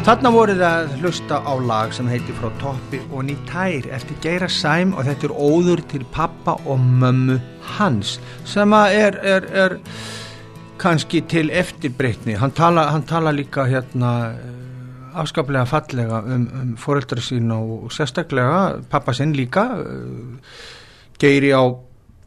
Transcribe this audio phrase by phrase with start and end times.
[0.00, 4.46] Þarna voruð að hlusta á lag sem heitir Frá toppi og ný tær eftir Geira
[4.48, 7.36] Sæm og þetta er óður til pappa og mömmu
[7.76, 8.14] hans
[8.48, 9.74] sem er, er, er
[10.80, 12.38] kannski til eftirbreytni.
[12.40, 18.80] Hann tala, hann tala líka hérna eh, afskaplega fallega um, um fóreldra sín og sérstaklega
[18.88, 19.66] pappa sinn líka.
[19.84, 20.64] Eh,
[21.20, 21.60] Geiri á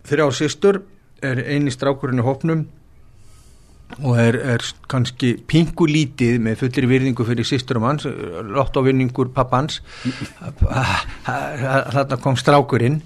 [0.06, 0.84] þrjá sýstur
[1.26, 2.68] er eini strákurinn í hópnum
[4.02, 9.82] og er, er kannski pingulítið með fullir virðingu fyrir sýsturum hans lottovinningur pappans.
[11.24, 13.02] Þarna kom strákurinn.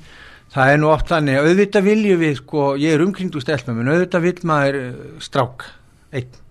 [0.53, 1.41] Það er nú oft þannig.
[1.43, 5.65] Auðvitað vilju við sko, ég er umkringdu stelpum en auðvitað vil maður eh, strák
[6.15, 6.43] einn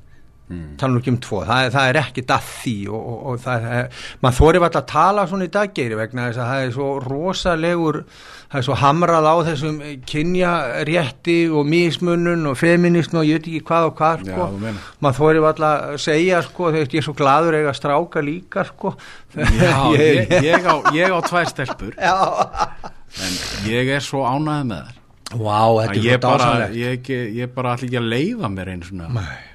[0.48, 0.76] mm.
[0.80, 4.00] tala ekki um tvo, það, það er ekkit að því og, og, og það er,
[4.22, 8.00] maður þóri alltaf að tala svona í daggeiri vegna þess að það er svo rosalegur
[8.46, 9.78] það er svo hamrað á þessum
[10.10, 14.48] kynjarétti og mismunun og feminism og ég veit ekki hvað og hvað sko.
[14.52, 18.66] Já, maður þóri alltaf að segja sko þegar ég er svo gladur eiga stráka líka
[18.70, 18.94] sko
[19.36, 22.14] Já, ég, ég, á, ég á tvær stelpur Já.
[23.26, 23.34] en
[23.72, 25.02] ég er svo ánæðið með þær
[25.34, 29.45] Wow, er ég, ég bara allir ekki að leiða mér einu svona Nei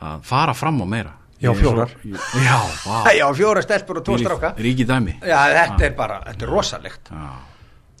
[0.00, 1.14] að fara fram á meira.
[1.40, 1.94] Já, fjórar.
[2.04, 2.58] Já,
[3.20, 4.52] já, fjórar stelpur og tvo stráka.
[4.60, 5.16] Ríki dæmi.
[5.24, 7.12] Já, þetta er bara, þetta er rosalegt.
[7.12, 7.30] Já.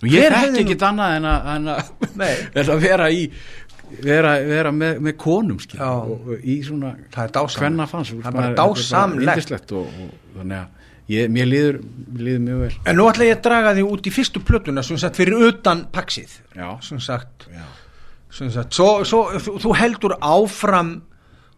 [0.08, 1.90] Ég þekki ekkit annað en að, en að,
[2.60, 3.24] en að vera í
[4.00, 7.94] vera, vera með, með konum skil, og, og í svona það er dásamlegt.
[7.94, 9.74] það er bara dásamlegt.
[9.76, 10.76] og, og þannig að
[11.10, 11.76] Ég, mér líður,
[12.14, 12.74] líður mjög vel.
[12.86, 15.80] En nú ætla ég að draga því út í fyrstu plötuna sem sagt fyrir utan
[15.90, 16.36] paksið
[16.86, 17.48] sem sagt,
[18.30, 20.92] sem sagt svo, svo, þú heldur áfram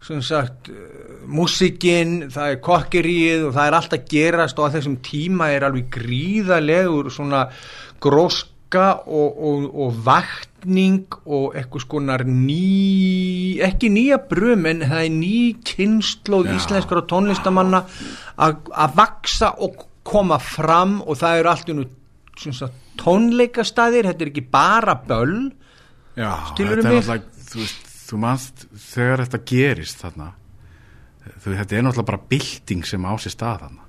[0.03, 0.71] sem sagt
[1.31, 5.67] músikinn, það er kokkeríið og það er allt að gerast og að þessum tíma er
[5.67, 7.45] alveg gríðalegur svona
[8.03, 15.15] gróska og, og, og vaktning og eitthvað skonar ný ekki nýja brum en það er
[15.15, 15.39] ný
[15.71, 17.85] kynnslóð íslenskar og tónlistamanna
[18.43, 21.87] að vaksa og koma fram og það eru allt nú
[23.03, 25.53] tónleikastæðir, þetta er ekki bara böll.
[26.17, 30.33] Já, þetta er alltaf, þú veist þú mannst þegar þetta gerist þarna
[31.23, 33.89] þú, þetta er náttúrulega bara bilding sem á sér stað þarna.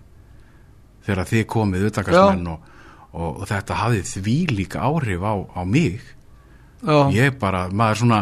[1.03, 2.67] Þegar þið komið auðvitaðkarsmenn og,
[3.11, 6.01] og, og þetta hafið því líka áhrif á, á mig.
[6.83, 6.97] Já.
[7.15, 8.17] ég bara, maður svona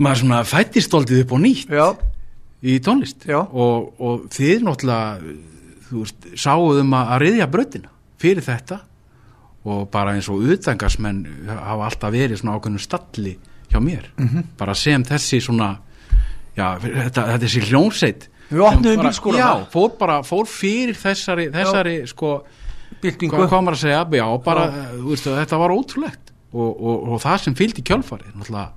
[0.00, 1.86] maður svona fættistóltið upp og nýtt Já.
[2.64, 3.26] í tónlist.
[3.28, 5.34] Og, og þið náttúrulega
[5.88, 8.82] þú veist, sáuðum að, að riðja bröðina fyrir þetta.
[9.68, 13.34] Og bara eins og auðvitaðkarsmenn hafa alltaf verið svona ákveðinu stalli
[13.72, 14.10] hjá mér.
[14.16, 14.44] Mm -hmm.
[14.58, 15.78] bara sem þessi svona
[16.56, 18.28] já, þetta, þetta er þessi hljómsveit.
[18.48, 22.44] Við opnum bílskóra já, fór bara, fór fyrir þessari þessari, sko
[23.02, 24.70] hvað kom maður að segja, já, bara
[25.04, 26.32] veist, þetta var ótrúlegt.
[26.52, 28.68] Og, og, og það sem fylgdi kjálfarið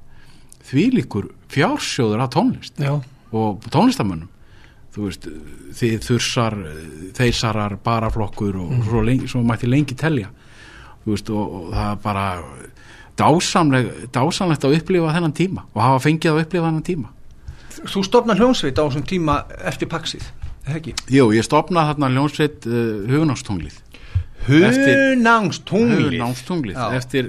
[0.71, 2.73] því líkur fjársjóður af tónlist.
[2.79, 3.01] Já.
[3.31, 4.27] og tónlistamönnum
[4.91, 5.27] þú veist,
[5.79, 6.57] þið þursar
[7.15, 8.85] þeisarar, baraflokkur og mm.
[8.87, 10.31] svo, lengi, svo mætti lengi telja.
[11.03, 12.25] Þú veist, og, og það bara
[13.21, 17.13] dásamlegt að upplifa þennan tíma og hafa fengið að upplifa þennan tíma.
[17.81, 19.37] Þú stopnað hljómsveit á þessum tíma
[19.69, 20.25] eftir paksið,
[20.75, 20.95] ekki?
[21.13, 22.75] Jú, ég stopnað þarna hljómsveit uh,
[23.09, 23.79] hugunánstunglið
[24.41, 27.27] Hugunánstunglið Hugunánstunglið eftir,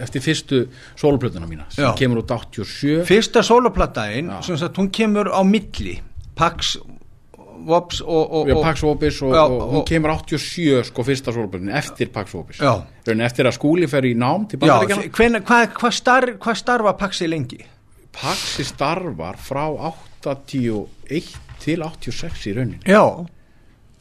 [0.00, 0.60] eftir fyrstu
[0.96, 1.90] soloplötuna mína sem Já.
[1.98, 4.32] kemur út 87 Fyrsta soloplataðin,
[4.78, 5.98] hún kemur á milli
[6.36, 6.76] Paks
[7.66, 12.10] Vops og, og, já, Pax Vopis og, og hún kemur 87 sko fyrsta sólbjörn eftir
[12.14, 17.62] Pax Vopis eftir að skúli fer í nám hvað hva starf, hva starfa Paxi lengi?
[18.16, 23.02] Paxi starfar frá 81 til 86 í raunin já,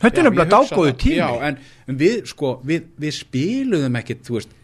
[0.03, 1.19] þetta er nefnilega dágóðu tími.
[1.19, 4.55] Já, en, en við sko við, við spiluðum ekkit veist,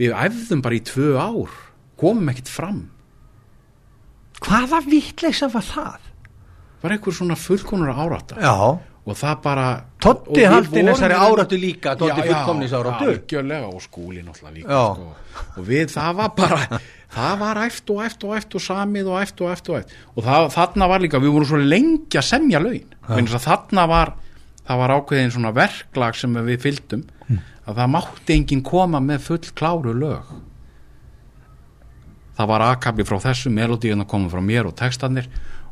[0.00, 1.58] við æfðum bara í tvö ár
[2.00, 2.84] komum ekkit fram.
[4.40, 6.09] Hvaða vittleisa var það?
[6.82, 8.54] Var einhver svona fullkonur árata já.
[9.06, 9.66] og það bara
[10.00, 15.12] Totti haldi þessari áratu líka Totti fullkomnis áratu já, og skúli náttúrulega líka sko.
[15.56, 16.80] og við það var bara
[17.16, 19.94] það var eft og eft og eft og samið og eft og eft og eft
[20.14, 22.98] og það, þarna var líka við vorum svo lengi að semja laun.
[23.40, 24.14] Þarna var
[24.70, 27.40] það var ákveðin svona verklag sem við fylgdum mm.
[27.66, 30.34] að það mátti enginn koma með full kláru lög.
[32.38, 35.26] Það var aðkabli frá þessu melodíun að koma frá mér og textanir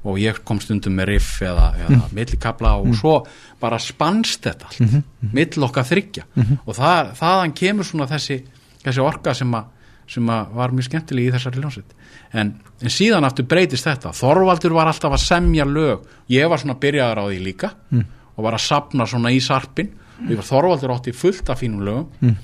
[0.06, 2.14] og ég kom stundum með riff eða, eða mm.
[2.14, 2.98] millikabla og mm.
[3.00, 3.14] svo
[3.60, 5.32] bara spannst þetta allt, mm -hmm.
[5.34, 6.58] mill okkar þryggja -hmm.
[6.64, 8.42] og það, þaðan kemur svona þessi,
[8.84, 9.64] þessi orka sem, a,
[10.06, 11.94] sem a var mjög skemmtileg í þessari ljónsveit
[12.32, 16.78] en, en síðan aftur breytist þetta Þorvaldur var alltaf að semja lög ég var svona
[16.78, 18.04] byrjaður á því líka mm.
[18.36, 22.36] og var að sapna svona í sarpin var Þorvaldur átti fullt af fínum lögum mm.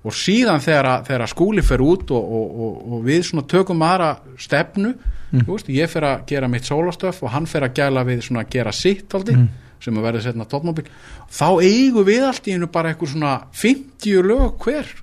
[0.00, 4.14] Og síðan þegar, þegar skúli fer út og, og, og, og við svona tökum aðra
[4.40, 5.44] stefnu mm.
[5.48, 8.54] veist, ég fer að gera mitt sólastöf og hann fer að gæla við svona að
[8.56, 9.46] gera sitt aldrei mm.
[9.84, 10.88] sem að verði setna tóttmóbil
[11.28, 14.96] þá eigum við allt í hennu bara eitthvað svona 50 lög hver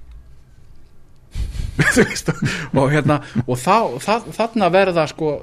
[2.82, 5.36] og hérna og þá, það, þarna verða sko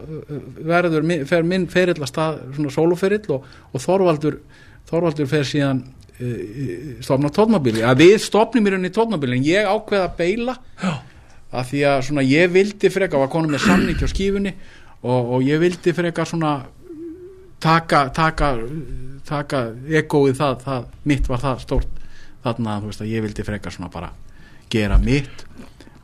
[0.67, 4.41] verður, fer minn ferill að stað svona sóluferill og, og Þorvaldur
[4.91, 5.85] Þorvaldur fer síðan
[7.03, 10.55] stofna tóttmóbili að við stopnum í rauninni tóttmóbili en ég ákveða að beila
[11.55, 14.55] að því að svona ég vildi freka var konum með samning á skífunni
[15.03, 16.55] og, og ég vildi freka svona
[17.63, 18.53] taka taka,
[19.27, 22.03] taka egóið það, það mitt var það stórt
[22.45, 24.13] þarna þú veist að ég vildi freka svona bara
[24.71, 25.47] gera mitt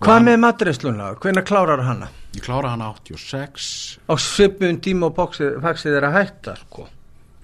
[0.01, 1.11] Hvað með matreslunna?
[1.21, 2.07] Hvenær klárar hana?
[2.33, 6.87] ég klára hana 86 Á svipun tíma og faxið er að hætta, sko.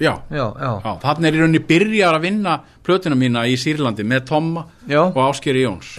[0.01, 0.93] Já, Já, já.
[1.03, 4.67] þannig er í rauninni byrjar að vinna plötuna mína í Sýrlandi með Tomma
[5.09, 5.95] og Áskeri Jóns.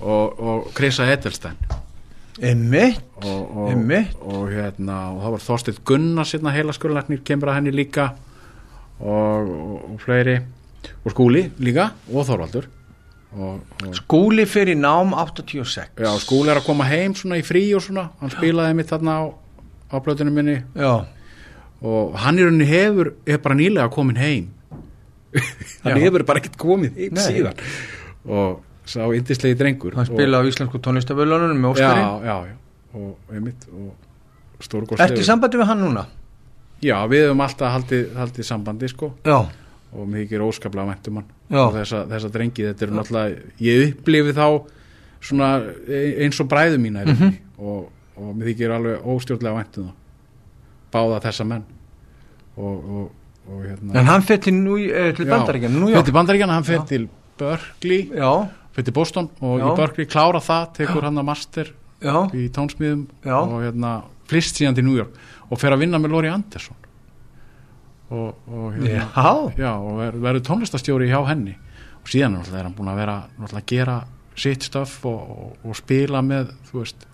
[0.00, 1.56] Og, og Krisa Edelstein
[2.42, 3.00] Einmitt.
[3.22, 8.08] og, og, hérna og það var Þorsteinn Gunnar sérna heila skurlæknir kemur að henni líka.
[9.00, 10.40] Og, og, og fleiri.
[11.04, 12.66] Og Skúli líka og Þorvaldur.
[13.34, 15.94] Og, og Skúli fyrir nám 86.
[15.98, 18.08] já, Skúli er að koma heim svona í frí og svona.
[18.20, 19.22] Hann spilaði mitt þarna á,
[19.94, 20.58] á plötunum minni.
[20.74, 21.04] Já.
[21.84, 24.46] Og hann í rauninni hefur er bara nýlega komin heim
[25.84, 26.04] hann Já.
[26.06, 27.24] hefur bara ekkert komið heim Nei.
[27.26, 27.58] síðan
[28.24, 32.28] og sá indislegi drengur Hann spilaði á Íslensku tónlistavölunum með já, Óskarinn.
[32.28, 32.56] já, já
[32.94, 36.04] og einmitt og stórgóðslegur Ertu í sambandi við hann núna?
[36.84, 39.38] Já, við höfum alltaf haldið, haldið sambandi sko Já.
[39.94, 41.60] og mér þykir óskaplega væntum hann Já.
[41.64, 44.46] og þessa, þessa drengi, þetta er náttúrulega ég upplifi þá
[45.24, 45.50] svona
[45.88, 47.34] e- eins og bræðu mína mm Mhm.
[47.58, 49.94] og, og mér þykir alveg óstjórnlega væntum það
[50.94, 51.64] báða þessa menn
[52.56, 53.10] og, og,
[53.50, 56.86] og hérna En hann fyrir nú, eh, til bandaríkjan, Nú fyrir til bandaríkjana, hann fyrir
[56.88, 57.08] til
[57.38, 58.08] Berkeley,
[58.74, 59.66] fyrir til Boston og Já.
[59.66, 62.16] í Berkeley klára það, tekur hann að master já.
[62.34, 63.36] í tónsmiðum Já.
[63.40, 63.92] og hérna
[64.30, 65.14] flist síðan til New York
[65.50, 66.76] og fer að vinna með Lori Anderson
[68.10, 69.34] og, og hérna Já.
[69.58, 71.56] já, og ver, verður tónlistastjóri hjá henni
[72.00, 73.18] og síðan er hann búin að vera
[73.48, 73.98] að gera
[74.36, 77.06] sitt stöf og, og, og spila með þú veist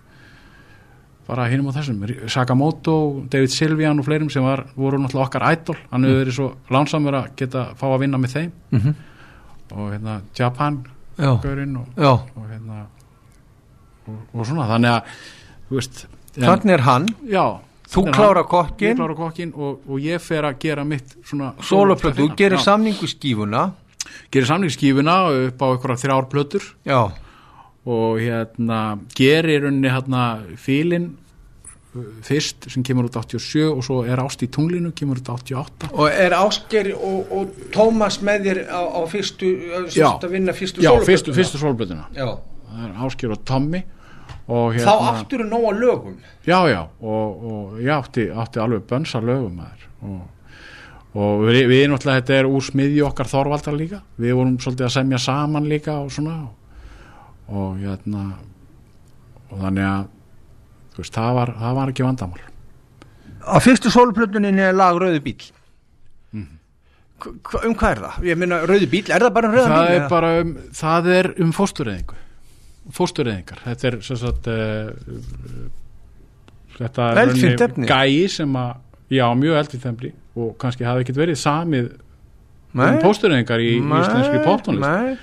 [1.31, 2.95] bara hinum á þessum, Sakamoto
[3.31, 7.15] David Silvian og fleirum sem var, voru náttúrulega okkar idol, hann hefur verið svo lánsamur
[7.21, 8.95] að geta fá að vinna með þeim Mhm.
[9.71, 10.81] og hérna Japan
[11.17, 11.31] Já.
[11.41, 12.11] gaurinn og, Já.
[12.35, 12.85] og hérna
[14.07, 15.03] og, og svona, þannig að
[15.69, 16.05] þú veist,
[16.35, 17.05] Þannig er hann.
[17.27, 17.59] já,
[17.91, 18.95] Þú hann- kokkinn.
[18.95, 22.63] ég klára kokkin og, og ég fer að gera mitt svona Sóloplötu, þú gerir Já.
[22.75, 23.71] samningu skífuna.
[24.31, 27.11] gerir samningsskífuna upp á einhverja þrjár plötur Já.
[27.85, 31.11] og hérna gerir unni hérna fílin
[32.23, 36.07] fyrst sem kemur út 87 og svo er ást í tunglinu kemur út 88 Og
[36.07, 39.49] er Ásker og, og Tómas með þér á, á fyrstu,
[39.91, 40.07] Já.
[40.15, 41.09] að vinna fyrstu já, sóloplötuna?
[41.09, 42.29] fyrstu, fyrstu sólplötuna Já.
[42.71, 43.81] það er Áskir og Tommy
[44.51, 46.15] og Þá hérna aftur er nóga lögum.
[46.47, 50.23] já, já, og, og ég átti, átti alveg bönsa lögum maður og,
[51.13, 54.95] og við, við náttúrulega þetta er úr smiðju okkar Þorvaldar líka við vorum svolítið að
[54.95, 56.55] semja saman líka og svona og,
[57.51, 58.23] og hérna
[59.51, 60.20] og þannig að þú
[60.97, 62.43] veist, það var, það var ekki vandamál.
[63.41, 65.39] Á fyrstu sóloplötuninni er lag Rauði bíl.
[67.21, 68.23] Hva, um hvað er það?
[68.25, 69.97] Ég meina Rauði bíl, er það bara um Rauða það bíl?
[69.99, 72.21] er bara um, það er um fóstureyðingu.
[72.97, 73.59] Fóstureyðingar.
[73.67, 75.67] Þetta er sem sagt uh,
[76.79, 78.71] þetta er gæi sem að
[79.11, 81.91] já, mjög eldfimt efni og kannski hafi ekkert verið samið
[82.71, 85.17] um póstureyðingar í Nei, íslenski póttónlist Nei,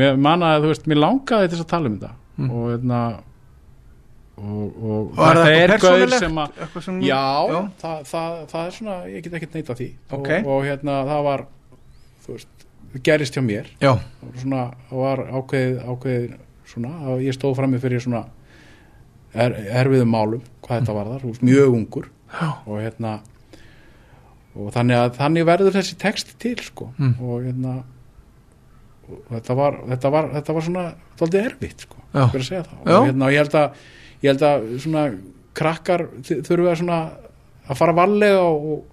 [0.00, 2.14] mér manna að þú veist, mér langaði þess að tala um þetta.
[2.38, 2.50] Mm.
[2.54, 2.98] og hérna
[4.38, 6.60] og, og, það er gaur sem að
[7.02, 7.60] já, Já.
[7.82, 10.28] Það, það, það er svona ég get ekkert neita því Ok.
[10.38, 11.44] og, og hérna það var
[12.28, 12.66] veist,
[13.08, 16.36] gerist hjá mér Já, og svona var ákveðið, ákveðið
[16.68, 18.24] svona að ég stóð frammi fyrir svona
[19.34, 22.48] er, erfiðum málum hvað þetta var þar, mjög ungur Já.
[22.68, 23.18] og hérna
[24.58, 27.14] og þannig að þannig verður þessi text til sko Mm.
[27.20, 27.76] og hérna
[29.08, 30.82] og þetta var, þetta var, þetta var svona
[31.20, 32.24] þáldið erfitt sko, Já.
[32.32, 32.96] fyrir að segja það Já.
[32.98, 33.86] og hérna og ég held að
[34.22, 35.04] ég held að svona
[35.58, 36.98] krakkar þurfa svona
[37.68, 38.86] að fara varlega og,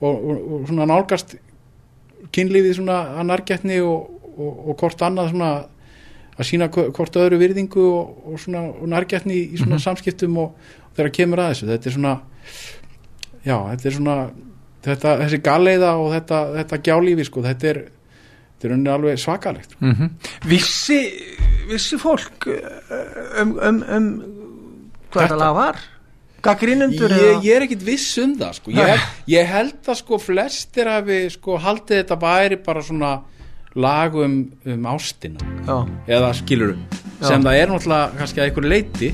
[0.00, 1.36] og, og, og svona nálgast
[2.34, 5.50] kynlífið svona að nærgætni og, og, og hvort annað svona
[6.34, 10.56] að sína hv- hvort öðru virðingu og, og svona og nærgætni í svona samskiptum og,
[10.94, 11.68] þegar kemur að þessu.
[11.70, 12.14] Þetta er svona
[13.44, 14.16] já, þetta er svona
[14.84, 17.80] þetta, þessi galleiða og þetta, þetta gjálífi sko, þetta er
[18.64, 19.90] þetta er alveg svakalegt mm
[20.48, 21.00] vissi,
[21.68, 24.08] vissi fólk uh, um, um, um
[25.14, 25.82] hvað þetta lag var.
[27.16, 28.72] Ég, ég er ekkit viss um það sko.
[28.74, 33.12] ég, held, ég held að sko flestir hafi sko haldið þetta væri bara svona
[33.80, 34.34] lag um,
[34.68, 35.40] um ástina.
[35.64, 35.78] Já.
[36.18, 37.30] eða skiluru Já.
[37.30, 39.08] sem það er náttúrulega kannski að einhverju leiti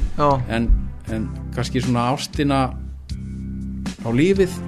[0.50, 0.66] en,
[1.14, 2.58] en kannski svona ástina
[4.00, 4.58] á lífið.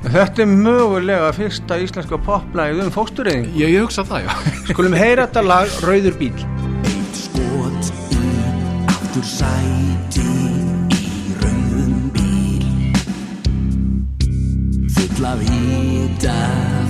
[0.00, 4.52] Þetta er mögulega fyrsta íslenska poplæg um fókstureyðing Já, ég hugsa það, já.
[4.72, 6.32] Skulum heyra þetta lag, Rauður bíl
[6.88, 8.30] Eitt skot í
[8.88, 10.09] aftur sæl.
[15.20, 16.36] full af hýta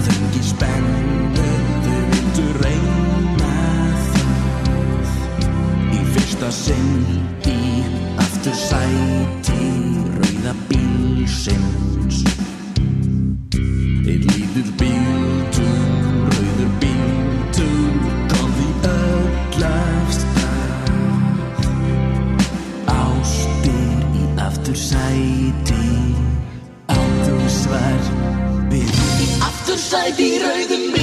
[0.05, 1.47] þengi spennu
[1.85, 3.55] þau vildu reyna
[4.11, 5.15] það.
[5.99, 7.57] Í fyrsta sendi
[8.23, 9.65] aftur sæti
[10.21, 12.23] rauða bílsins.
[14.07, 16.00] Eitt lítur bíltun
[29.91, 31.00] Zeit die Rüden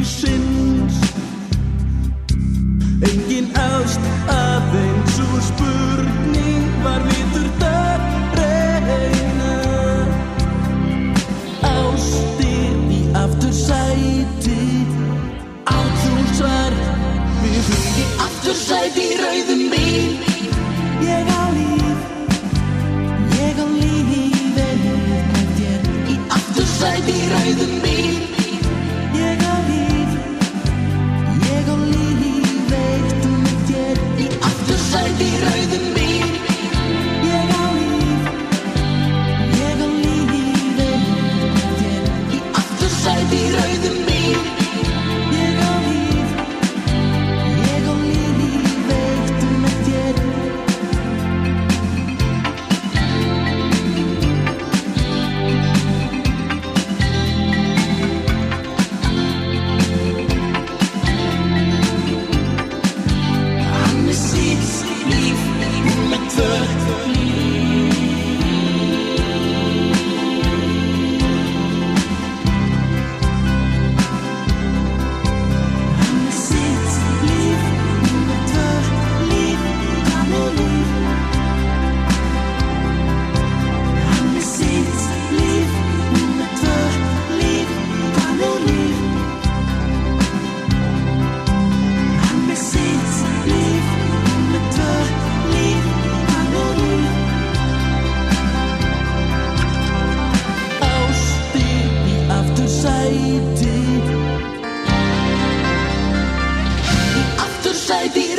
[0.00, 0.96] lífsins.
[3.04, 8.06] Engin ást aðeins og spurning var við þurft að
[8.38, 9.52] reyna.
[11.70, 14.62] Ástir í aftur sæti
[15.68, 16.78] Átrúsar
[17.42, 20.16] við hugi aftur sæti í rauðum bíl.
[21.04, 22.00] Ég á líf,
[23.36, 25.22] ég á lífi Ég á lífi,
[25.60, 27.89] ég á lífi Aftur sæti í rauðum bíl.
[103.56, 104.04] deep.
[107.38, 108.29] After saving.